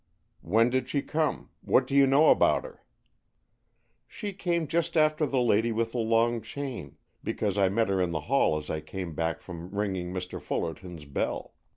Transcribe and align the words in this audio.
"When 0.41 0.71
did 0.71 0.89
she 0.89 1.03
come? 1.03 1.51
What 1.61 1.85
do 1.85 1.95
you 1.95 2.07
know 2.07 2.31
about 2.31 2.65
her?" 2.65 2.83
"She 4.07 4.33
came 4.33 4.65
just 4.65 4.97
after 4.97 5.27
the 5.27 5.39
lady 5.39 5.71
with 5.71 5.91
the 5.91 5.99
long 5.99 6.41
chain, 6.41 6.97
because 7.23 7.55
I 7.55 7.69
met 7.69 7.89
her 7.89 8.01
in 8.01 8.09
the 8.09 8.21
hall 8.21 8.57
as 8.57 8.71
I 8.71 8.81
came 8.81 9.13
back 9.13 9.41
from 9.43 9.69
ringing 9.69 10.11
Mr. 10.11 10.41
Fullerton's 10.41 11.05
bell. 11.05 11.53